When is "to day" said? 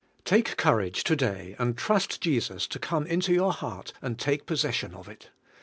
1.03-1.55